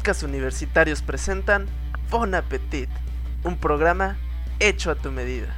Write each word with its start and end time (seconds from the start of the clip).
podcasts 0.00 0.22
universitarios 0.22 1.02
presentan 1.02 1.68
Bon 2.08 2.34
Appetit, 2.34 2.88
un 3.44 3.60
programa 3.60 4.16
hecho 4.58 4.90
a 4.90 4.94
tu 4.94 5.10
medida. 5.10 5.54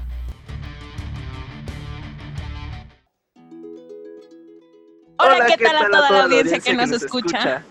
Hola, 5.16 5.46
¿qué, 5.46 5.56
tal, 5.58 5.76
a 5.76 5.88
toda, 5.88 6.10
la 6.10 6.24
audiencia 6.24 6.58
que, 6.58 6.74
nos, 6.74 6.90
escucha? 6.90 7.64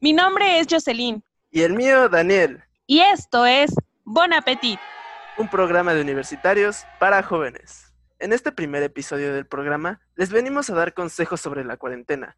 Mi 0.00 0.12
nombre 0.12 0.58
es 0.58 0.66
Jocelyn. 0.68 1.22
Y 1.52 1.62
el 1.62 1.74
mío, 1.74 2.08
Daniel. 2.08 2.60
Y 2.88 2.98
esto 2.98 3.46
es 3.46 3.72
Bon 4.02 4.32
Appetit, 4.32 4.80
un 5.38 5.48
programa 5.48 5.94
de 5.94 6.00
universitarios 6.00 6.84
para 6.98 7.22
jóvenes. 7.22 7.94
En 8.18 8.32
este 8.32 8.50
primer 8.50 8.82
episodio 8.82 9.32
del 9.32 9.46
programa 9.46 10.00
les 10.16 10.30
venimos 10.30 10.70
a 10.70 10.74
dar 10.74 10.92
consejos 10.92 11.40
sobre 11.40 11.62
la 11.62 11.76
cuarentena. 11.76 12.36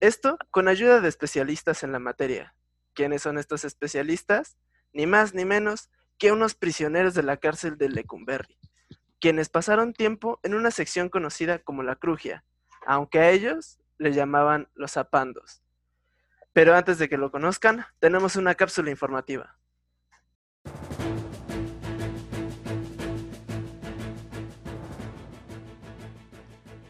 Esto 0.00 0.36
con 0.50 0.68
ayuda 0.68 1.00
de 1.00 1.08
especialistas 1.08 1.82
en 1.82 1.92
la 1.92 1.98
materia. 1.98 2.54
¿Quiénes 2.94 3.22
son 3.22 3.38
estos 3.38 3.64
especialistas? 3.64 4.56
Ni 4.92 5.06
más 5.06 5.34
ni 5.34 5.44
menos 5.44 5.90
que 6.18 6.32
unos 6.32 6.54
prisioneros 6.54 7.14
de 7.14 7.22
la 7.22 7.38
cárcel 7.38 7.78
de 7.78 7.88
Lecumberri, 7.88 8.58
quienes 9.20 9.48
pasaron 9.48 9.94
tiempo 9.94 10.38
en 10.42 10.54
una 10.54 10.70
sección 10.70 11.08
conocida 11.08 11.58
como 11.58 11.82
la 11.82 11.96
Crugia, 11.96 12.44
aunque 12.86 13.18
a 13.18 13.30
ellos 13.30 13.78
le 13.98 14.12
llamaban 14.12 14.68
los 14.74 14.92
zapandos. 14.92 15.62
Pero 16.52 16.74
antes 16.74 16.98
de 16.98 17.08
que 17.08 17.16
lo 17.16 17.30
conozcan, 17.30 17.86
tenemos 17.98 18.36
una 18.36 18.54
cápsula 18.54 18.90
informativa. 18.90 19.56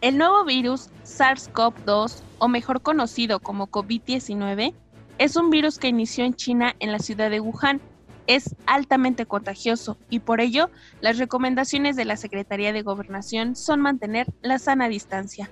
El 0.00 0.18
nuevo 0.18 0.44
virus 0.44 0.90
SARS-CoV-2, 1.04 2.22
o 2.38 2.48
mejor 2.48 2.82
conocido 2.82 3.38
como 3.38 3.70
COVID-19, 3.70 4.74
es 5.22 5.36
un 5.36 5.50
virus 5.50 5.78
que 5.78 5.86
inició 5.86 6.24
en 6.24 6.34
China 6.34 6.74
en 6.80 6.90
la 6.90 6.98
ciudad 6.98 7.30
de 7.30 7.38
Wuhan. 7.38 7.80
Es 8.26 8.56
altamente 8.66 9.24
contagioso 9.24 9.96
y 10.10 10.18
por 10.18 10.40
ello 10.40 10.68
las 11.00 11.16
recomendaciones 11.18 11.94
de 11.94 12.04
la 12.04 12.16
Secretaría 12.16 12.72
de 12.72 12.82
Gobernación 12.82 13.54
son 13.54 13.80
mantener 13.80 14.26
la 14.42 14.58
sana 14.58 14.88
distancia. 14.88 15.48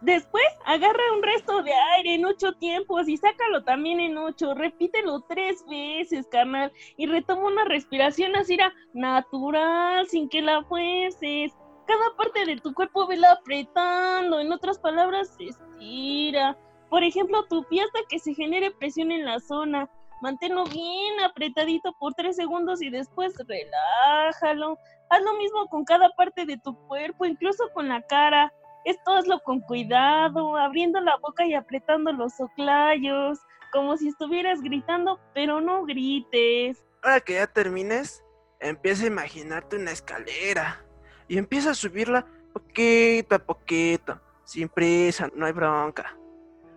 Después 0.00 0.44
agarra 0.64 1.12
un 1.14 1.22
resto 1.22 1.62
de 1.62 1.72
aire 1.96 2.14
en 2.14 2.24
ocho 2.24 2.54
tiempos 2.54 3.06
y 3.06 3.18
sácalo 3.18 3.64
también 3.64 4.00
en 4.00 4.16
ocho. 4.16 4.54
Repítelo 4.54 5.20
tres 5.28 5.62
veces, 5.68 6.26
carnal. 6.30 6.72
Y 6.96 7.06
retoma 7.06 7.46
una 7.46 7.64
respiración 7.64 8.34
así 8.34 8.56
natural, 8.94 10.06
sin 10.08 10.28
que 10.28 10.40
la 10.40 10.64
fuerces. 10.64 11.52
Cada 11.90 12.16
parte 12.16 12.46
de 12.46 12.56
tu 12.60 12.72
cuerpo 12.72 13.08
vela 13.08 13.32
apretando. 13.32 14.38
En 14.38 14.52
otras 14.52 14.78
palabras, 14.78 15.34
estira. 15.40 16.56
Por 16.88 17.02
ejemplo, 17.02 17.44
tu 17.48 17.64
pie 17.64 17.82
hasta 17.82 17.98
que 18.08 18.20
se 18.20 18.32
genere 18.32 18.70
presión 18.70 19.10
en 19.10 19.24
la 19.24 19.40
zona. 19.40 19.90
Manténlo 20.22 20.66
bien 20.66 21.18
apretadito 21.20 21.92
por 21.98 22.14
tres 22.14 22.36
segundos 22.36 22.80
y 22.80 22.90
después 22.90 23.34
relájalo. 23.44 24.78
Haz 25.08 25.22
lo 25.22 25.34
mismo 25.34 25.66
con 25.66 25.84
cada 25.84 26.08
parte 26.10 26.46
de 26.46 26.58
tu 26.58 26.76
cuerpo, 26.86 27.24
incluso 27.24 27.64
con 27.74 27.88
la 27.88 28.00
cara. 28.02 28.52
Esto 28.84 29.10
hazlo 29.10 29.40
con 29.40 29.58
cuidado, 29.58 30.56
abriendo 30.58 31.00
la 31.00 31.16
boca 31.16 31.44
y 31.44 31.54
apretando 31.54 32.12
los 32.12 32.40
oclayos, 32.40 33.40
como 33.72 33.96
si 33.96 34.10
estuvieras 34.10 34.62
gritando, 34.62 35.18
pero 35.34 35.60
no 35.60 35.84
grites. 35.86 36.84
Ahora 37.02 37.18
que 37.18 37.34
ya 37.34 37.48
termines, 37.48 38.22
empieza 38.60 39.02
a 39.02 39.08
imaginarte 39.08 39.74
una 39.74 39.90
escalera 39.90 40.84
y 41.30 41.38
empieza 41.38 41.70
a 41.70 41.74
subirla 41.74 42.26
poquito 42.52 43.36
a 43.36 43.38
poquito, 43.38 44.20
sin 44.44 44.68
prisa, 44.68 45.30
no 45.36 45.46
hay 45.46 45.52
bronca. 45.52 46.18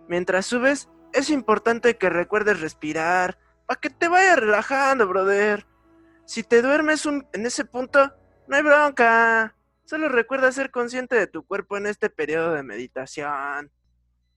Mientras 0.06 0.46
subes, 0.46 0.88
es 1.12 1.28
importante 1.28 1.96
que 1.96 2.08
recuerdes 2.08 2.60
respirar, 2.60 3.36
para 3.66 3.80
que 3.80 3.90
te 3.90 4.06
vaya 4.06 4.36
relajando, 4.36 5.08
brother. 5.08 5.66
Si 6.24 6.44
te 6.44 6.62
duermes 6.62 7.04
en 7.04 7.46
ese 7.46 7.64
punto, 7.64 8.12
no 8.46 8.56
hay 8.56 8.62
bronca. 8.62 9.56
Solo 9.86 10.08
recuerda 10.08 10.52
ser 10.52 10.70
consciente 10.70 11.16
de 11.16 11.26
tu 11.26 11.44
cuerpo 11.44 11.76
en 11.76 11.86
este 11.86 12.08
periodo 12.08 12.52
de 12.52 12.62
meditación. 12.62 13.72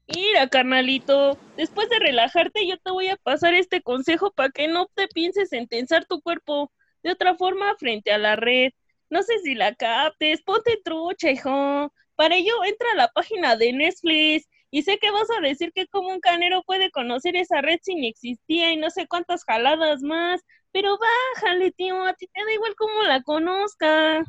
Mira, 0.07 0.49
carnalito, 0.49 1.38
después 1.57 1.89
de 1.89 1.99
relajarte 1.99 2.67
yo 2.67 2.79
te 2.79 2.89
voy 2.89 3.09
a 3.09 3.17
pasar 3.17 3.53
este 3.53 3.84
consejo 3.84 4.31
para 4.31 4.49
que 4.49 4.67
no 4.67 4.88
te 4.95 5.07
pienses 5.09 5.53
en 5.53 5.67
tensar 5.67 6.05
tu 6.05 6.22
cuerpo 6.22 6.72
de 7.03 7.11
otra 7.11 7.35
forma 7.35 7.75
frente 7.78 8.11
a 8.11 8.17
la 8.17 8.35
red. 8.35 8.72
No 9.09 9.23
sé 9.23 9.40
si 9.40 9.56
la 9.56 9.73
captes, 9.75 10.41
ponte 10.43 10.79
trucha, 10.84 11.32
hijo. 11.32 11.93
Para 12.16 12.35
ello 12.35 12.53
entra 12.66 12.91
a 12.91 12.96
la 12.96 13.08
página 13.09 13.55
de 13.55 13.73
Netflix 13.73 14.47
y 14.70 14.84
sé 14.84 14.97
que 14.97 15.11
vas 15.11 15.29
a 15.37 15.41
decir 15.41 15.72
que 15.73 15.87
como 15.87 16.09
un 16.09 16.20
canero 16.20 16.64
puede 16.64 16.91
conocer 16.91 17.35
esa 17.35 17.61
red 17.61 17.79
si 17.82 17.96
ni 17.96 18.09
existía 18.09 18.72
y 18.72 18.78
no 18.78 18.90
sé 18.90 19.08
cuántas 19.08 19.43
jaladas 19.46 20.02
más, 20.02 20.41
pero 20.72 20.97
bájale, 21.35 21.72
tío, 21.72 22.03
a 22.03 22.14
ti 22.14 22.28
te 22.28 22.43
da 22.43 22.52
igual 22.52 22.76
cómo 22.76 23.03
la 23.03 23.22
conozca. 23.23 24.26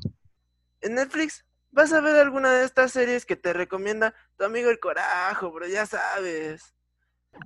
En 0.81 0.95
Netflix 0.95 1.45
vas 1.71 1.93
a 1.93 2.01
ver 2.01 2.17
alguna 2.17 2.53
de 2.53 2.65
estas 2.65 2.93
series 2.93 3.27
que 3.27 3.37
te 3.37 3.53
recomienda 3.53 4.15
tu 4.37 4.45
amigo 4.45 4.71
el 4.71 4.79
Corajo, 4.79 5.51
bro, 5.51 5.67
ya 5.67 5.87
sabes. 5.87 6.75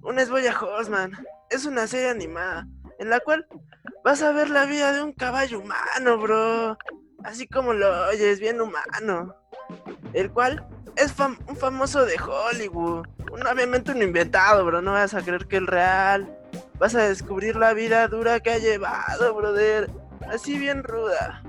Una 0.02 0.22
es 0.22 0.30
Boya 0.30 0.58
Horseman. 0.58 1.12
Es 1.50 1.66
una 1.66 1.86
serie 1.86 2.08
animada 2.10 2.66
en 2.98 3.10
la 3.10 3.20
cual 3.20 3.46
vas 4.04 4.22
a 4.22 4.32
ver 4.32 4.50
la 4.50 4.64
vida 4.64 4.92
de 4.92 5.02
un 5.02 5.12
caballo 5.12 5.60
humano, 5.60 6.18
bro. 6.18 6.78
Así 7.24 7.46
como 7.46 7.72
lo 7.72 8.08
oyes, 8.08 8.40
bien 8.40 8.60
humano. 8.60 9.36
El 10.12 10.30
cual 10.30 10.66
es 10.96 11.14
un 11.18 11.56
famoso 11.56 12.04
de 12.04 12.16
Hollywood. 12.20 13.06
Un, 13.32 13.46
obviamente 13.46 13.92
un 13.92 14.02
inventado, 14.02 14.64
bro. 14.64 14.82
No 14.82 14.92
vas 14.92 15.14
a 15.14 15.22
creer 15.22 15.46
que 15.46 15.56
es 15.58 15.66
real. 15.66 16.38
Vas 16.78 16.94
a 16.94 17.02
descubrir 17.08 17.56
la 17.56 17.72
vida 17.74 18.08
dura 18.08 18.40
que 18.40 18.50
ha 18.50 18.58
llevado, 18.58 19.34
brother. 19.34 19.90
Así 20.28 20.58
bien 20.58 20.82
ruda. 20.82 21.42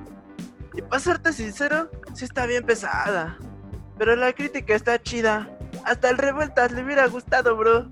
Y 0.74 0.82
para 0.82 1.00
serte 1.00 1.34
sincero, 1.34 1.90
sí 2.14 2.26
está 2.26 2.46
bien 2.46 2.64
pesada. 2.66 3.38
Pero 3.98 4.16
la 4.16 4.34
crítica 4.34 4.76
está 4.76 5.02
chida. 5.02 5.50
Hasta 5.86 6.10
el 6.10 6.18
revueltas 6.18 6.72
le 6.72 6.84
hubiera 6.84 7.08
gustado, 7.08 7.56
bro. 7.56 7.90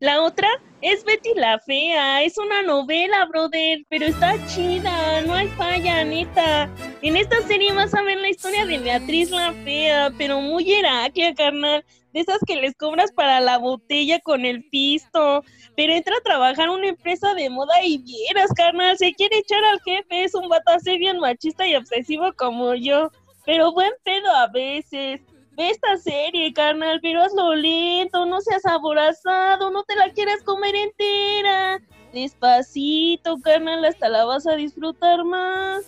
La 0.00 0.22
otra 0.22 0.48
es 0.80 1.04
Betty 1.04 1.34
la 1.36 1.58
Fea. 1.60 2.22
Es 2.24 2.36
una 2.36 2.62
novela, 2.62 3.26
brother, 3.26 3.78
pero 3.88 4.06
está 4.06 4.34
chida. 4.46 5.22
No 5.22 5.34
hay 5.34 5.46
falla, 5.48 6.04
neta. 6.04 6.68
En 7.00 7.16
esta 7.16 7.40
serie 7.42 7.72
vas 7.72 7.94
a 7.94 8.02
ver 8.02 8.18
la 8.18 8.28
historia 8.28 8.66
de 8.66 8.78
Beatriz 8.78 9.30
la 9.30 9.52
Fea, 9.52 10.12
pero 10.18 10.40
muy 10.40 10.70
Heraclia, 10.72 11.32
carnal. 11.34 11.84
De 12.12 12.20
esas 12.20 12.38
que 12.46 12.56
les 12.56 12.74
cobras 12.74 13.12
para 13.12 13.40
la 13.40 13.58
botella 13.58 14.20
con 14.20 14.44
el 14.44 14.68
pisto. 14.68 15.44
Pero 15.76 15.92
entra 15.92 16.16
a 16.16 16.22
trabajar 16.22 16.70
una 16.70 16.88
empresa 16.88 17.32
de 17.34 17.48
moda 17.48 17.82
y 17.84 17.98
vieras, 17.98 18.50
carnal. 18.56 18.98
Se 18.98 19.14
quiere 19.14 19.38
echar 19.38 19.64
al 19.64 19.80
jefe. 19.80 20.24
Es 20.24 20.34
un 20.34 20.48
vato 20.48 20.72
bien 20.84 21.18
machista 21.20 21.66
y 21.68 21.76
obsesivo 21.76 22.32
como 22.36 22.74
yo. 22.74 23.10
Pero 23.46 23.72
buen 23.72 23.92
pedo 24.02 24.30
a 24.32 24.48
veces. 24.48 25.20
Ve 25.56 25.70
esta 25.70 25.96
serie, 25.96 26.52
carnal, 26.52 26.98
pero 27.00 27.22
hazlo 27.22 27.54
lento, 27.54 28.26
no 28.26 28.40
seas 28.40 28.66
aborazado, 28.66 29.70
no 29.70 29.84
te 29.84 29.94
la 29.94 30.12
quieras 30.12 30.42
comer 30.42 30.74
entera. 30.74 31.80
Despacito, 32.12 33.40
carnal, 33.40 33.84
hasta 33.84 34.08
la 34.08 34.24
vas 34.24 34.46
a 34.46 34.56
disfrutar 34.56 35.24
más. 35.24 35.84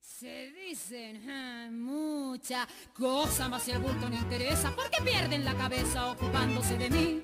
Se 0.00 0.50
dicen 0.52 1.28
ah, 1.28 1.68
mucha 1.70 2.66
cosa, 2.94 3.48
más 3.50 3.62
si 3.62 3.72
el 3.72 3.78
bulto 3.78 4.08
no 4.08 4.16
interesa, 4.16 4.72
porque 4.74 5.02
pierden 5.02 5.44
la 5.44 5.54
cabeza 5.54 6.10
ocupándose 6.10 6.78
de 6.78 6.90
mí. 6.90 7.22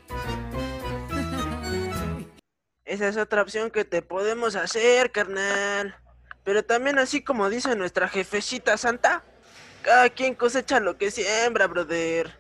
Esa 2.85 3.09
es 3.09 3.17
otra 3.17 3.41
opción 3.41 3.71
que 3.71 3.87
te 3.87 4.03
podemos 4.03 4.57
hacer, 4.57 5.11
carnal. 5.11 5.97
Pero 6.45 6.65
también 6.65 6.99
así 6.99 7.23
como 7.23 7.49
dice 7.51 7.77
nuestra 7.77 8.09
jefecita 8.09 8.77
santa, 8.77 9.23
cada 9.83 10.11
quien 10.11 10.35
cosecha 10.35 10.81
lo 10.81 10.97
que 10.97 11.11
siembra, 11.11 11.67
brother. 11.67 12.39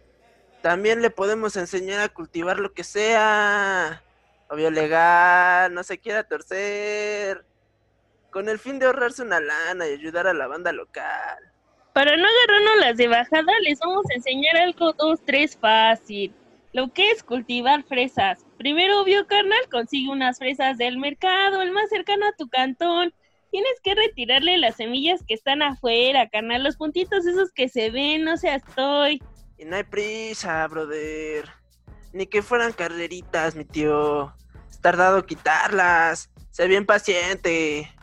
También 0.62 1.02
le 1.02 1.10
podemos 1.10 1.56
enseñar 1.56 2.00
a 2.00 2.08
cultivar 2.08 2.58
lo 2.58 2.72
que 2.72 2.84
sea. 2.84 4.02
Obvio 4.48 4.70
legal, 4.70 5.74
no 5.74 5.82
se 5.82 5.98
quiera 5.98 6.24
torcer. 6.24 7.44
Con 8.30 8.48
el 8.48 8.58
fin 8.58 8.78
de 8.78 8.86
ahorrarse 8.86 9.22
una 9.22 9.40
lana 9.40 9.88
y 9.88 9.92
ayudar 9.92 10.26
a 10.26 10.34
la 10.34 10.46
banda 10.46 10.72
local. 10.72 11.52
Para 11.92 12.16
no 12.16 12.24
agarrarnos 12.26 12.76
las 12.80 12.96
de 12.96 13.08
bajada, 13.08 13.52
les 13.62 13.78
vamos 13.80 14.06
a 14.10 14.14
enseñar 14.14 14.56
algo 14.56 14.92
dos, 14.94 15.20
tres 15.26 15.56
fácil. 15.56 16.34
Lo 16.72 16.92
que 16.92 17.10
es 17.10 17.22
cultivar 17.22 17.82
fresas. 17.84 18.46
Primero, 18.56 19.02
obvio, 19.02 19.26
carnal, 19.26 19.68
consigue 19.70 20.10
unas 20.10 20.38
fresas 20.38 20.78
del 20.78 20.96
mercado, 20.96 21.60
el 21.60 21.70
más 21.70 21.90
cercano 21.90 22.26
a 22.26 22.32
tu 22.32 22.48
cantón. 22.48 23.12
Tienes 23.52 23.80
que 23.82 23.94
retirarle 23.94 24.56
las 24.56 24.76
semillas 24.76 25.20
que 25.28 25.34
están 25.34 25.60
afuera, 25.60 26.26
carnal, 26.30 26.64
los 26.64 26.76
puntitos 26.76 27.26
esos 27.26 27.52
que 27.52 27.68
se 27.68 27.90
ven, 27.90 28.24
no 28.24 28.38
seas 28.38 28.62
estoy. 28.66 29.22
Y 29.58 29.66
no 29.66 29.76
hay 29.76 29.84
prisa, 29.84 30.66
brother. 30.68 31.50
Ni 32.14 32.26
que 32.26 32.40
fueran 32.40 32.72
carreritas, 32.72 33.54
mi 33.54 33.66
tío. 33.66 34.34
Es 34.70 34.80
tardado 34.80 35.26
quitarlas. 35.26 36.30
Sé 36.50 36.66
bien 36.66 36.86
paciente. 36.86 37.94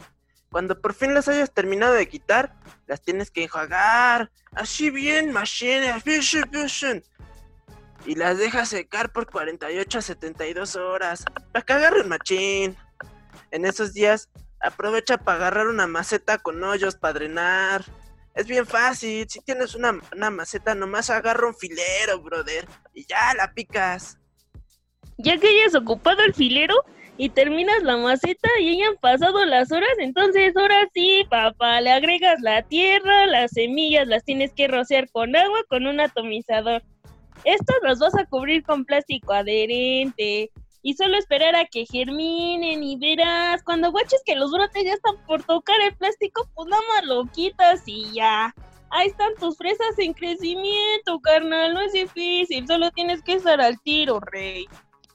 Cuando 0.52 0.80
por 0.80 0.94
fin 0.94 1.16
las 1.16 1.28
hayas 1.28 1.52
terminado 1.52 1.96
de 1.96 2.08
quitar, 2.08 2.54
las 2.86 3.02
tienes 3.02 3.32
que 3.32 3.46
enjuagar. 3.46 4.32
Así 4.52 4.92
bien, 4.92 5.32
machine, 5.32 5.96
Y 8.06 8.14
las 8.14 8.38
dejas 8.38 8.70
secar 8.70 9.12
por 9.12 9.26
48 9.32 9.98
a 9.98 10.02
72 10.04 10.76
horas. 10.76 11.26
Para 11.52 11.66
que 11.66 11.74
agarren 11.74 12.08
machín. 12.08 12.78
En 13.50 13.66
esos 13.66 13.94
días 13.96 14.30
Aprovecha 14.62 15.18
para 15.18 15.38
agarrar 15.38 15.68
una 15.68 15.88
maceta 15.88 16.38
con 16.38 16.64
hoyos 16.64 16.96
para 16.96 17.14
drenar. 17.14 17.86
Es 18.36 18.48
bien 18.48 18.66
fácil, 18.66 19.28
si 19.30 19.42
tienes 19.42 19.76
una, 19.76 20.00
maceta, 20.32 20.76
nomás 20.76 21.10
agarra 21.10 21.48
un 21.48 21.56
filero, 21.56 22.22
brother, 22.22 22.68
y 22.94 23.06
ya 23.06 23.34
la 23.36 23.54
picas. 23.54 24.18
Ya 25.18 25.38
que 25.38 25.48
hayas 25.48 25.76
ocupado 25.76 26.22
el 26.22 26.34
filero 26.34 26.76
y 27.18 27.30
terminas 27.30 27.84
la 27.84 27.98
maceta 27.98 28.48
y 28.62 28.70
hayan 28.70 28.96
pasado 28.98 29.44
las 29.46 29.72
horas, 29.72 29.90
entonces 29.98 30.56
ahora 30.56 30.88
sí, 30.94 31.26
papá, 31.30 31.82
le 31.82 31.92
agregas 31.92 32.40
la 32.42 32.62
tierra, 32.64 33.26
las 33.26 33.52
semillas 33.52 34.08
las 34.08 34.24
tienes 34.24 34.54
que 34.54 34.70
rociar 34.70 35.10
con 35.12 35.36
agua 35.36 35.60
con 35.68 35.86
un 35.88 36.00
atomizador. 36.00 36.82
Estos 37.44 37.76
los 37.84 38.00
vas 38.00 38.16
a 38.16 38.26
cubrir 38.26 38.64
con 38.64 38.86
plástico 38.86 39.34
adherente 39.34 40.52
y 40.82 40.94
solo 40.94 41.18
esperar 41.18 41.56
a 41.56 41.66
que 41.66 41.86
germinen 41.86 42.84
y 42.84 42.98
verás, 42.98 43.64
cuando 43.64 43.92
guaches 43.92 44.22
que 44.26 44.36
los 44.36 44.52
brotes 44.52 44.84
ya 44.84 44.94
están 44.94 45.18
por 45.26 45.44
tocar 45.44 45.76
el 45.82 45.96
plástico, 45.96 46.50
pues 46.56 46.68
nada 46.70 46.84
más 46.96 47.06
lo 47.06 47.26
quitas 47.26 47.84
y 47.86 48.12
ya. 48.14 48.54
Ahí 48.92 49.08
están 49.08 49.36
tus 49.40 49.58
fresas 49.58 50.00
en 50.00 50.14
crecimiento, 50.14 51.20
carnal, 51.20 51.74
no 51.74 51.82
es 51.82 51.94
difícil, 51.94 52.66
solo 52.66 52.90
tienes 52.92 53.22
que 53.22 53.34
estar 53.34 53.62
al 53.62 53.80
tiro, 53.82 54.20
rey. 54.20 54.66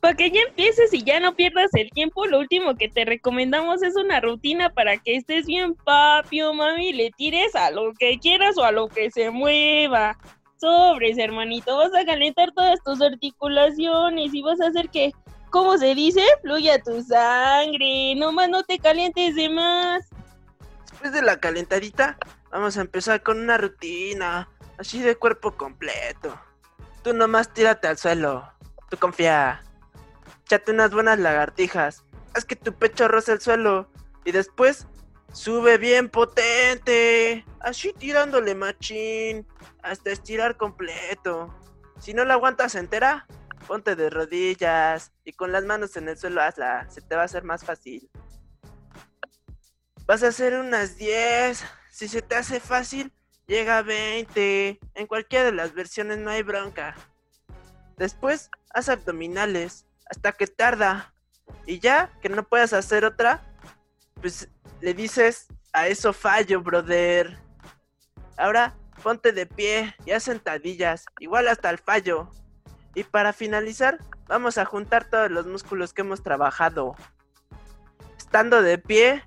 Para 0.00 0.14
que 0.14 0.30
ya 0.30 0.42
empieces 0.42 0.92
y 0.92 1.02
ya 1.02 1.18
no 1.18 1.34
pierdas 1.34 1.70
el 1.72 1.88
tiempo, 1.90 2.26
lo 2.26 2.38
último 2.38 2.76
que 2.76 2.90
te 2.90 3.06
recomendamos 3.06 3.82
es 3.82 3.96
una 3.96 4.20
rutina 4.20 4.68
para 4.68 4.98
que 4.98 5.16
estés 5.16 5.46
bien 5.46 5.74
papio, 5.74 6.52
mami, 6.52 6.92
le 6.92 7.10
tires 7.16 7.54
a 7.56 7.70
lo 7.70 7.94
que 7.94 8.18
quieras 8.18 8.58
o 8.58 8.64
a 8.64 8.70
lo 8.70 8.88
que 8.88 9.10
se 9.10 9.30
mueva. 9.30 10.18
Sobres, 10.60 11.16
hermanito, 11.16 11.78
vas 11.78 11.94
a 11.94 12.04
calentar 12.04 12.52
todas 12.52 12.78
tus 12.84 13.00
articulaciones 13.00 14.34
y 14.34 14.42
vas 14.42 14.60
a 14.60 14.66
hacer 14.66 14.90
que 14.90 15.12
¿cómo 15.54 15.78
se 15.78 15.94
dice? 15.94 16.20
Fluye 16.42 16.76
tu 16.80 17.00
sangre, 17.00 18.16
nomás 18.16 18.48
no 18.48 18.64
te 18.64 18.80
calientes 18.80 19.36
de 19.36 19.48
más. 19.48 20.04
Después 20.90 21.12
de 21.12 21.22
la 21.22 21.38
calentadita, 21.38 22.18
vamos 22.50 22.76
a 22.76 22.80
empezar 22.80 23.22
con 23.22 23.38
una 23.38 23.56
rutina, 23.56 24.48
así 24.78 25.00
de 25.00 25.14
cuerpo 25.14 25.52
completo. 25.52 26.36
Tú 27.04 27.14
nomás 27.14 27.54
tírate 27.54 27.86
al 27.86 27.98
suelo, 27.98 28.52
tú 28.90 28.96
confía. 28.96 29.62
Échate 30.44 30.72
unas 30.72 30.90
buenas 30.90 31.20
lagartijas, 31.20 32.02
haz 32.34 32.44
que 32.44 32.56
tu 32.56 32.72
pecho 32.72 33.06
roce 33.06 33.30
el 33.30 33.40
suelo 33.40 33.88
y 34.24 34.32
después 34.32 34.88
sube 35.32 35.78
bien 35.78 36.08
potente, 36.08 37.44
así 37.60 37.92
tirándole 37.92 38.56
machín, 38.56 39.46
hasta 39.84 40.10
estirar 40.10 40.56
completo. 40.56 41.54
Si 42.00 42.12
no 42.12 42.24
la 42.24 42.34
aguantas 42.34 42.74
entera, 42.74 43.28
Ponte 43.66 43.96
de 43.96 44.10
rodillas 44.10 45.12
y 45.24 45.32
con 45.32 45.52
las 45.52 45.64
manos 45.64 45.96
en 45.96 46.08
el 46.08 46.18
suelo 46.18 46.42
hazla, 46.42 46.88
se 46.90 47.00
te 47.00 47.16
va 47.16 47.22
a 47.22 47.24
hacer 47.24 47.44
más 47.44 47.64
fácil. 47.64 48.10
Vas 50.06 50.22
a 50.22 50.28
hacer 50.28 50.58
unas 50.58 50.96
10, 50.96 51.64
si 51.90 52.08
se 52.08 52.20
te 52.20 52.34
hace 52.34 52.60
fácil, 52.60 53.12
llega 53.46 53.78
a 53.78 53.82
20. 53.82 54.78
En 54.94 55.06
cualquiera 55.06 55.46
de 55.46 55.52
las 55.52 55.72
versiones 55.72 56.18
no 56.18 56.30
hay 56.30 56.42
bronca. 56.42 56.94
Después, 57.96 58.50
haz 58.70 58.88
abdominales 58.88 59.86
hasta 60.10 60.32
que 60.32 60.46
tarda. 60.46 61.14
Y 61.66 61.78
ya 61.78 62.10
que 62.20 62.28
no 62.28 62.42
puedas 62.46 62.72
hacer 62.72 63.04
otra, 63.04 63.54
pues 64.20 64.48
le 64.80 64.92
dices 64.92 65.46
a 65.72 65.88
eso 65.88 66.12
fallo, 66.12 66.60
brother. 66.60 67.38
Ahora 68.36 68.76
ponte 69.02 69.32
de 69.32 69.46
pie 69.46 69.94
y 70.04 70.12
haz 70.12 70.24
sentadillas, 70.24 71.06
igual 71.18 71.48
hasta 71.48 71.70
el 71.70 71.78
fallo. 71.78 72.30
Y 72.94 73.04
para 73.04 73.32
finalizar, 73.32 73.98
vamos 74.26 74.56
a 74.58 74.64
juntar 74.64 75.04
todos 75.04 75.30
los 75.30 75.46
músculos 75.46 75.92
que 75.92 76.02
hemos 76.02 76.22
trabajado. 76.22 76.94
Estando 78.16 78.62
de 78.62 78.78
pie, 78.78 79.24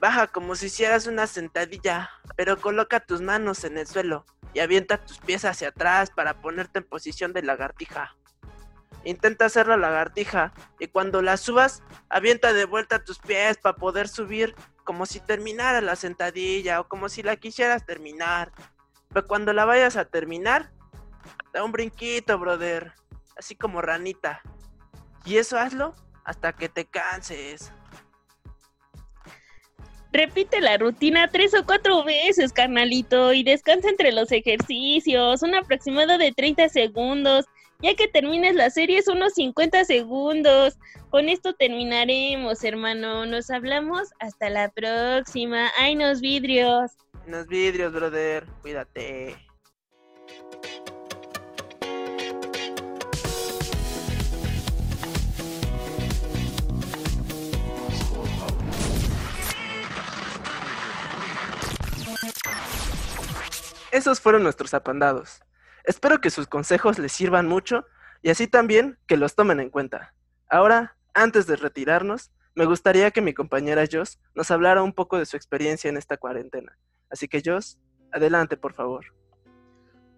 baja 0.00 0.28
como 0.28 0.54
si 0.54 0.66
hicieras 0.66 1.06
una 1.06 1.26
sentadilla, 1.26 2.10
pero 2.36 2.60
coloca 2.60 3.00
tus 3.00 3.20
manos 3.20 3.64
en 3.64 3.78
el 3.78 3.86
suelo 3.86 4.24
y 4.54 4.60
avienta 4.60 5.04
tus 5.04 5.18
pies 5.18 5.44
hacia 5.44 5.68
atrás 5.68 6.10
para 6.10 6.40
ponerte 6.40 6.78
en 6.78 6.84
posición 6.84 7.32
de 7.32 7.42
lagartija. 7.42 8.16
Intenta 9.04 9.46
hacer 9.46 9.66
la 9.66 9.76
lagartija 9.76 10.52
y 10.78 10.88
cuando 10.88 11.22
la 11.22 11.36
subas, 11.36 11.82
avienta 12.08 12.52
de 12.52 12.64
vuelta 12.64 13.04
tus 13.04 13.18
pies 13.18 13.58
para 13.58 13.76
poder 13.76 14.08
subir 14.08 14.54
como 14.84 15.06
si 15.06 15.20
terminara 15.20 15.80
la 15.80 15.96
sentadilla 15.96 16.80
o 16.80 16.88
como 16.88 17.08
si 17.08 17.22
la 17.22 17.36
quisieras 17.36 17.84
terminar. 17.84 18.52
Pero 19.08 19.26
cuando 19.26 19.52
la 19.52 19.64
vayas 19.64 19.96
a 19.96 20.04
terminar, 20.04 20.70
da 21.52 21.64
un 21.64 21.72
brinquito, 21.72 22.38
brother 22.38 22.92
así 23.38 23.54
como 23.54 23.80
ranita. 23.80 24.42
Y 25.24 25.36
eso 25.36 25.58
hazlo 25.58 25.94
hasta 26.24 26.52
que 26.52 26.68
te 26.68 26.84
canses. 26.84 27.72
Repite 30.12 30.60
la 30.60 30.78
rutina 30.78 31.28
tres 31.28 31.54
o 31.54 31.64
cuatro 31.66 32.02
veces, 32.02 32.52
carnalito, 32.52 33.32
y 33.34 33.42
descansa 33.42 33.90
entre 33.90 34.10
los 34.10 34.32
ejercicios, 34.32 35.42
un 35.42 35.54
aproximado 35.54 36.16
de 36.16 36.32
30 36.32 36.68
segundos. 36.70 37.44
Ya 37.80 37.94
que 37.94 38.08
termines 38.08 38.56
la 38.56 38.70
serie 38.70 38.98
es 38.98 39.06
unos 39.06 39.34
50 39.34 39.84
segundos. 39.84 40.76
Con 41.10 41.28
esto 41.28 41.54
terminaremos, 41.54 42.64
hermano. 42.64 43.24
Nos 43.24 43.50
hablamos 43.50 44.08
hasta 44.18 44.50
la 44.50 44.68
próxima. 44.70 45.70
¡Ay, 45.78 45.94
nos 45.94 46.20
vidrios! 46.20 46.90
Nos 47.26 47.46
vidrios, 47.46 47.92
brother. 47.92 48.44
Cuídate. 48.62 49.36
Esos 63.90 64.20
fueron 64.20 64.42
nuestros 64.42 64.74
apandados. 64.74 65.40
Espero 65.84 66.20
que 66.20 66.30
sus 66.30 66.46
consejos 66.46 66.98
les 66.98 67.12
sirvan 67.12 67.46
mucho 67.46 67.86
y 68.22 68.30
así 68.30 68.46
también 68.46 68.98
que 69.06 69.16
los 69.16 69.34
tomen 69.34 69.60
en 69.60 69.70
cuenta. 69.70 70.14
Ahora, 70.50 70.96
antes 71.14 71.46
de 71.46 71.56
retirarnos, 71.56 72.30
me 72.54 72.66
gustaría 72.66 73.10
que 73.10 73.22
mi 73.22 73.32
compañera 73.32 73.84
Joss 73.90 74.18
nos 74.34 74.50
hablara 74.50 74.82
un 74.82 74.92
poco 74.92 75.18
de 75.18 75.26
su 75.26 75.36
experiencia 75.36 75.88
en 75.88 75.96
esta 75.96 76.16
cuarentena. 76.16 76.76
Así 77.08 77.28
que 77.28 77.40
Joss, 77.44 77.78
adelante 78.12 78.56
por 78.56 78.74
favor. 78.74 79.06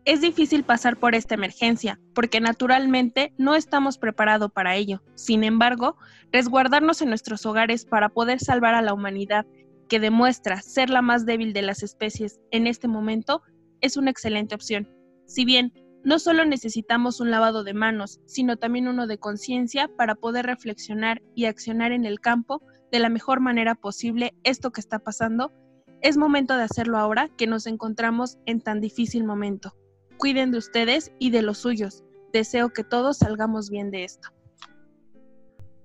Es 0.07 0.23
difícil 0.23 0.65
pasar 0.65 0.97
por 0.97 1.15
esta 1.15 1.35
emergencia, 1.35 2.01
porque 2.15 2.41
naturalmente 2.41 3.35
no 3.37 3.55
estamos 3.55 3.99
preparados 3.99 4.51
para 4.51 4.75
ello. 4.75 5.03
Sin 5.15 5.45
embargo, 5.45 5.97
resguardarnos 6.33 7.03
en 7.03 7.11
nuestros 7.11 7.45
hogares 7.45 7.85
para 7.85 8.09
poder 8.09 8.41
salvar 8.41 8.75
a 8.75 8.83
la 8.83 8.95
humanidad, 8.95 9.47
que 9.89 10.01
demuestra 10.01 10.63
ser 10.63 10.89
la 10.89 11.03
más 11.03 11.27
débil 11.27 11.53
de 11.53 11.63
las 11.63 11.83
especies 11.83 12.41
en 12.51 12.67
este 12.67 12.89
momento, 12.89 13.43
es 13.81 13.97
una 13.97 14.11
excelente 14.11 14.55
opción. 14.55 14.89
Si 15.27 15.45
bien 15.45 15.73
no 16.03 16.19
solo 16.19 16.45
necesitamos 16.45 17.21
un 17.21 17.31
lavado 17.31 17.63
de 17.63 17.75
manos, 17.75 18.21
sino 18.27 18.57
también 18.57 18.89
uno 18.89 19.07
de 19.07 19.19
conciencia 19.19 19.89
para 19.97 20.15
poder 20.15 20.47
reflexionar 20.47 21.23
y 21.35 21.45
accionar 21.45 21.93
en 21.93 22.05
el 22.05 22.21
campo 22.21 22.63
de 22.91 23.01
la 23.01 23.09
mejor 23.09 23.41
manera 23.41 23.75
posible 23.75 24.35
esto 24.43 24.73
que 24.73 24.81
está 24.81 24.99
pasando, 24.99 25.53
es 26.01 26.17
momento 26.17 26.57
de 26.57 26.63
hacerlo 26.63 26.99
ahora 26.99 27.29
que 27.37 27.47
nos 27.47 27.67
encontramos 27.67 28.39
en 28.47 28.61
tan 28.61 28.81
difícil 28.81 29.25
momento. 29.25 29.75
Cuiden 30.17 30.51
de 30.51 30.59
ustedes 30.59 31.13
y 31.19 31.31
de 31.31 31.43
los 31.43 31.59
suyos. 31.59 32.05
Deseo 32.33 32.71
que 32.71 32.85
todos 32.85 33.19
salgamos 33.19 33.71
bien 33.71 33.91
de 33.91 34.05
esto. 34.05 34.31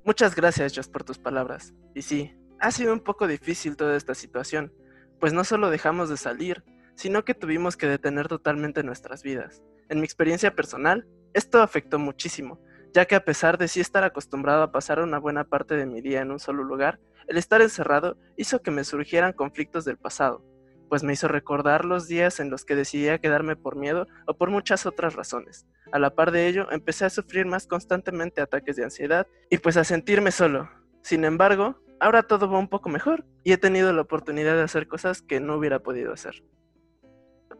Muchas 0.05 0.35
gracias, 0.35 0.73
Joss, 0.75 0.87
por 0.87 1.03
tus 1.03 1.17
palabras. 1.17 1.73
Y 1.93 2.03
sí, 2.03 2.31
ha 2.59 2.71
sido 2.71 2.93
un 2.93 3.01
poco 3.01 3.27
difícil 3.27 3.75
toda 3.75 3.97
esta 3.97 4.15
situación, 4.15 4.73
pues 5.19 5.33
no 5.33 5.43
solo 5.43 5.69
dejamos 5.69 6.09
de 6.09 6.17
salir, 6.17 6.63
sino 6.95 7.23
que 7.23 7.33
tuvimos 7.33 7.77
que 7.77 7.87
detener 7.87 8.27
totalmente 8.27 8.83
nuestras 8.83 9.23
vidas. 9.23 9.61
En 9.89 9.99
mi 9.99 10.05
experiencia 10.05 10.55
personal, 10.55 11.07
esto 11.33 11.61
afectó 11.61 11.99
muchísimo, 11.99 12.59
ya 12.93 13.05
que 13.05 13.15
a 13.15 13.25
pesar 13.25 13.57
de 13.57 13.67
sí 13.67 13.81
estar 13.81 14.03
acostumbrado 14.03 14.63
a 14.63 14.71
pasar 14.71 14.99
una 14.99 15.19
buena 15.19 15.43
parte 15.43 15.75
de 15.75 15.85
mi 15.85 16.01
día 16.01 16.21
en 16.21 16.31
un 16.31 16.39
solo 16.39 16.63
lugar, 16.63 16.99
el 17.27 17.37
estar 17.37 17.61
encerrado 17.61 18.17
hizo 18.37 18.61
que 18.61 18.71
me 18.71 18.83
surgieran 18.83 19.33
conflictos 19.33 19.83
del 19.85 19.97
pasado, 19.97 20.43
pues 20.89 21.03
me 21.03 21.13
hizo 21.13 21.27
recordar 21.27 21.85
los 21.85 22.07
días 22.07 22.39
en 22.39 22.49
los 22.49 22.65
que 22.65 22.75
decidía 22.75 23.19
quedarme 23.19 23.55
por 23.55 23.75
miedo 23.75 24.07
o 24.27 24.37
por 24.37 24.49
muchas 24.49 24.85
otras 24.85 25.15
razones. 25.15 25.65
A 25.91 25.99
la 25.99 26.15
par 26.15 26.31
de 26.31 26.47
ello, 26.47 26.71
empecé 26.71 27.05
a 27.05 27.09
sufrir 27.09 27.45
más 27.45 27.67
constantemente 27.67 28.41
ataques 28.41 28.75
de 28.75 28.83
ansiedad 28.83 29.27
y 29.49 29.57
pues 29.57 29.77
a 29.77 29.83
sentirme 29.83 30.31
solo. 30.31 30.69
Sin 31.01 31.25
embargo, 31.25 31.81
ahora 31.99 32.23
todo 32.23 32.49
va 32.49 32.59
un 32.59 32.69
poco 32.69 32.89
mejor 32.89 33.25
y 33.43 33.51
he 33.51 33.57
tenido 33.57 33.91
la 33.93 34.01
oportunidad 34.01 34.55
de 34.55 34.63
hacer 34.63 34.87
cosas 34.87 35.21
que 35.21 35.39
no 35.39 35.55
hubiera 35.55 35.79
podido 35.79 36.13
hacer. 36.13 36.43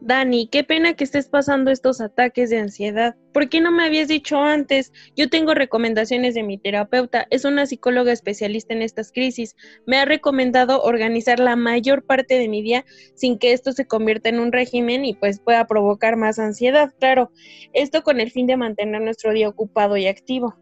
Dani, 0.02 0.48
qué 0.48 0.64
pena 0.64 0.94
que 0.94 1.04
estés 1.04 1.28
pasando 1.28 1.72
estos 1.72 2.00
ataques 2.00 2.50
de 2.50 2.60
ansiedad. 2.60 3.16
¿Por 3.34 3.50
qué 3.50 3.60
no 3.60 3.72
me 3.72 3.86
habías 3.86 4.08
dicho 4.08 4.38
antes? 4.38 4.94
Yo 5.16 5.30
tengo 5.30 5.54
recomendaciones 5.54 6.36
de 6.36 6.44
mi 6.44 6.58
terapeuta. 6.58 7.26
Es 7.30 7.44
una 7.46 7.66
psicóloga 7.66 8.12
especialista 8.12 8.74
en 8.74 8.82
estas 8.82 9.12
crisis. 9.12 9.56
Me 9.88 9.98
ha 9.98 10.06
recomendado 10.06 10.82
organizar 10.84 11.40
la 11.40 11.56
mayor 11.56 12.04
parte 12.04 12.38
de 12.38 12.48
mi 12.48 12.62
día 12.62 12.86
sin 13.16 13.40
que 13.40 13.54
esto 13.54 13.72
se 13.72 13.88
convierta 13.88 14.30
en 14.30 14.40
un 14.40 14.52
régimen 14.52 15.06
y 15.06 15.16
pues 15.16 15.40
pueda 15.40 15.66
provocar 15.66 16.18
más 16.18 16.40
ansiedad. 16.40 16.94
Claro, 17.00 17.32
esto 17.74 18.04
con 18.04 18.20
el 18.20 18.32
fin 18.32 18.48
de 18.48 18.58
mantener 18.58 19.02
nuestro 19.02 19.34
día 19.34 19.50
ocupado 19.50 19.98
y 19.98 20.08
activo. 20.08 20.56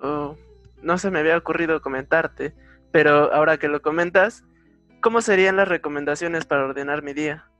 Oh, 0.00 0.36
no 0.80 0.98
se 0.98 1.10
me 1.10 1.18
había 1.20 1.36
ocurrido 1.36 1.80
comentarte, 1.80 2.54
pero 2.90 3.32
ahora 3.32 3.58
que 3.58 3.68
lo 3.68 3.82
comentas, 3.82 4.44
¿cómo 5.00 5.20
serían 5.20 5.56
las 5.56 5.68
recomendaciones 5.68 6.44
para 6.44 6.64
ordenar 6.64 7.02
mi 7.02 7.12
día? 7.12 7.51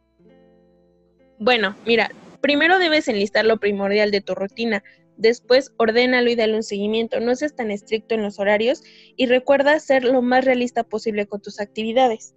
Bueno, 1.44 1.74
mira, 1.84 2.08
primero 2.40 2.78
debes 2.78 3.08
enlistar 3.08 3.44
lo 3.44 3.56
primordial 3.56 4.12
de 4.12 4.20
tu 4.20 4.36
rutina, 4.36 4.84
después 5.16 5.72
ordénalo 5.76 6.30
y 6.30 6.36
dale 6.36 6.54
un 6.54 6.62
seguimiento, 6.62 7.18
no 7.18 7.34
seas 7.34 7.56
tan 7.56 7.72
estricto 7.72 8.14
en 8.14 8.22
los 8.22 8.38
horarios 8.38 8.84
y 9.16 9.26
recuerda 9.26 9.80
ser 9.80 10.04
lo 10.04 10.22
más 10.22 10.44
realista 10.44 10.84
posible 10.84 11.26
con 11.26 11.42
tus 11.42 11.58
actividades. 11.58 12.36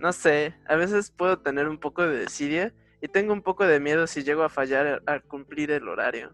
No 0.00 0.10
sé, 0.14 0.54
a 0.66 0.76
veces 0.76 1.10
puedo 1.10 1.38
tener 1.38 1.68
un 1.68 1.76
poco 1.76 2.00
de 2.00 2.20
desidia 2.20 2.72
y 3.02 3.08
tengo 3.08 3.34
un 3.34 3.42
poco 3.42 3.66
de 3.66 3.78
miedo 3.78 4.06
si 4.06 4.22
llego 4.22 4.42
a 4.42 4.48
fallar 4.48 5.02
al 5.04 5.22
cumplir 5.22 5.72
el 5.72 5.86
horario. 5.88 6.32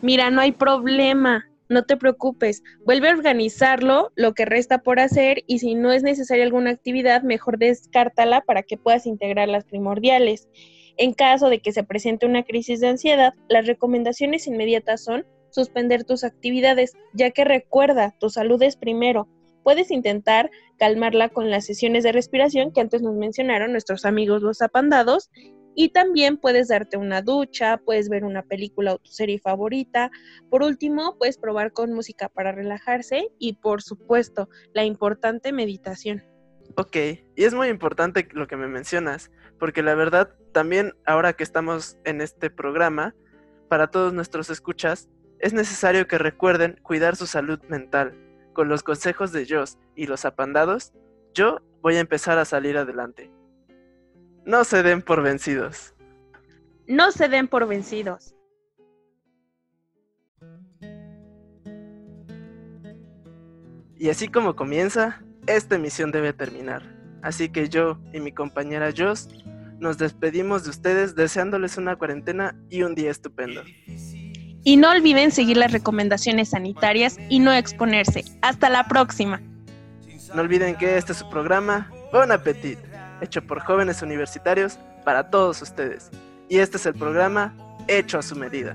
Mira, 0.00 0.30
no 0.30 0.40
hay 0.40 0.52
problema. 0.52 1.46
No 1.70 1.84
te 1.84 1.96
preocupes, 1.96 2.64
vuelve 2.84 3.08
a 3.08 3.12
organizarlo, 3.12 4.10
lo 4.16 4.34
que 4.34 4.44
resta 4.44 4.78
por 4.78 4.98
hacer 4.98 5.44
y 5.46 5.60
si 5.60 5.76
no 5.76 5.92
es 5.92 6.02
necesaria 6.02 6.42
alguna 6.42 6.70
actividad, 6.70 7.22
mejor 7.22 7.58
descártala 7.58 8.40
para 8.40 8.64
que 8.64 8.76
puedas 8.76 9.06
integrar 9.06 9.48
las 9.48 9.64
primordiales. 9.66 10.48
En 10.96 11.14
caso 11.14 11.48
de 11.48 11.60
que 11.60 11.70
se 11.70 11.84
presente 11.84 12.26
una 12.26 12.42
crisis 12.42 12.80
de 12.80 12.88
ansiedad, 12.88 13.34
las 13.48 13.68
recomendaciones 13.68 14.48
inmediatas 14.48 15.04
son 15.04 15.24
suspender 15.50 16.02
tus 16.02 16.24
actividades, 16.24 16.94
ya 17.14 17.30
que 17.30 17.44
recuerda, 17.44 18.16
tu 18.18 18.30
salud 18.30 18.60
es 18.64 18.74
primero. 18.74 19.28
Puedes 19.62 19.92
intentar 19.92 20.50
calmarla 20.76 21.28
con 21.28 21.50
las 21.50 21.66
sesiones 21.66 22.02
de 22.02 22.10
respiración 22.10 22.72
que 22.72 22.80
antes 22.80 23.00
nos 23.00 23.14
mencionaron 23.14 23.70
nuestros 23.70 24.04
amigos 24.04 24.42
los 24.42 24.60
apandados 24.60 25.30
y 25.80 25.88
también 25.88 26.36
puedes 26.36 26.68
darte 26.68 26.98
una 26.98 27.22
ducha, 27.22 27.78
puedes 27.78 28.10
ver 28.10 28.22
una 28.24 28.42
película 28.42 28.92
o 28.92 28.98
tu 28.98 29.10
serie 29.10 29.38
favorita. 29.38 30.10
Por 30.50 30.62
último, 30.62 31.16
puedes 31.16 31.38
probar 31.38 31.72
con 31.72 31.94
música 31.94 32.28
para 32.28 32.52
relajarse 32.52 33.28
y 33.38 33.54
por 33.54 33.80
supuesto, 33.80 34.50
la 34.74 34.84
importante 34.84 35.54
meditación. 35.54 36.22
Ok, 36.76 36.96
y 37.34 37.44
es 37.44 37.54
muy 37.54 37.68
importante 37.68 38.28
lo 38.32 38.46
que 38.46 38.58
me 38.58 38.68
mencionas, 38.68 39.30
porque 39.58 39.82
la 39.82 39.94
verdad 39.94 40.36
también 40.52 40.92
ahora 41.06 41.32
que 41.32 41.44
estamos 41.44 41.96
en 42.04 42.20
este 42.20 42.50
programa, 42.50 43.14
para 43.70 43.86
todos 43.86 44.12
nuestros 44.12 44.50
escuchas, 44.50 45.08
es 45.38 45.54
necesario 45.54 46.06
que 46.06 46.18
recuerden 46.18 46.78
cuidar 46.82 47.16
su 47.16 47.26
salud 47.26 47.58
mental. 47.70 48.12
Con 48.52 48.68
los 48.68 48.82
consejos 48.82 49.32
de 49.32 49.46
Joss 49.48 49.78
y 49.96 50.08
los 50.08 50.26
apandados, 50.26 50.92
yo 51.32 51.62
voy 51.80 51.96
a 51.96 52.00
empezar 52.00 52.36
a 52.36 52.44
salir 52.44 52.76
adelante. 52.76 53.30
No 54.50 54.64
se 54.64 54.82
den 54.82 55.00
por 55.00 55.22
vencidos. 55.22 55.94
No 56.88 57.12
se 57.12 57.28
den 57.28 57.46
por 57.46 57.68
vencidos. 57.68 58.34
Y 63.96 64.10
así 64.10 64.26
como 64.26 64.56
comienza, 64.56 65.22
esta 65.46 65.76
emisión 65.76 66.10
debe 66.10 66.32
terminar. 66.32 66.82
Así 67.22 67.48
que 67.48 67.68
yo 67.68 68.00
y 68.12 68.18
mi 68.18 68.32
compañera 68.32 68.90
Joss 68.90 69.28
nos 69.78 69.98
despedimos 69.98 70.64
de 70.64 70.70
ustedes 70.70 71.14
deseándoles 71.14 71.76
una 71.76 71.94
cuarentena 71.94 72.56
y 72.70 72.82
un 72.82 72.96
día 72.96 73.12
estupendo. 73.12 73.62
Y 74.64 74.76
no 74.78 74.90
olviden 74.90 75.30
seguir 75.30 75.58
las 75.58 75.70
recomendaciones 75.70 76.48
sanitarias 76.50 77.18
y 77.28 77.38
no 77.38 77.52
exponerse. 77.52 78.24
Hasta 78.42 78.68
la 78.68 78.88
próxima. 78.88 79.40
No 80.34 80.42
olviden 80.42 80.74
que 80.74 80.96
este 80.96 81.12
es 81.12 81.18
su 81.18 81.30
programa 81.30 81.88
Bon 82.12 82.32
Appetit 82.32 82.89
hecho 83.20 83.42
por 83.42 83.60
jóvenes 83.60 84.02
universitarios 84.02 84.78
para 85.04 85.30
todos 85.30 85.62
ustedes. 85.62 86.10
Y 86.48 86.58
este 86.58 86.76
es 86.76 86.86
el 86.86 86.94
programa 86.94 87.54
hecho 87.88 88.18
a 88.18 88.22
su 88.22 88.36
medida. 88.36 88.74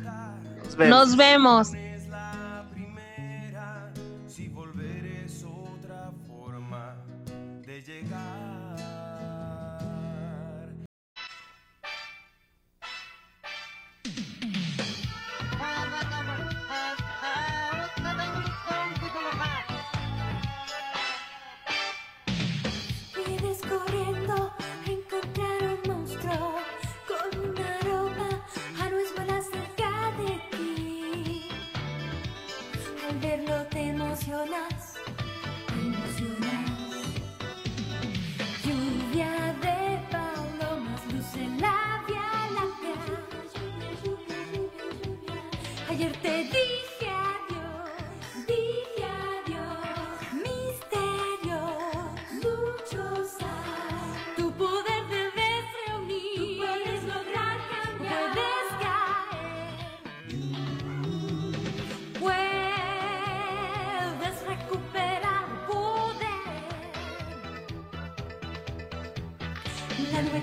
Nos 0.63 0.75
vemos. 0.75 1.07
Nos 1.07 1.17
vemos. 1.17 1.71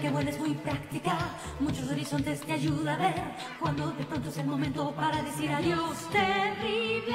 que 0.03 0.11
buena 0.11 0.31
es 0.31 0.39
muy 0.41 0.55
práctica, 0.55 1.17
muchos 1.61 1.89
horizontes 1.89 2.41
te 2.41 2.53
ayuda 2.53 2.95
a 2.95 2.97
ver 2.97 3.15
cuando 3.61 3.93
de 3.93 4.03
pronto 4.05 4.31
es 4.31 4.39
el 4.39 4.47
momento 4.47 4.91
para 4.97 5.23
decir 5.23 5.49
adiós. 5.53 6.09
Terribles, 6.11 7.15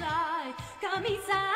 ay, 0.00 0.54
camisa. 0.80 1.53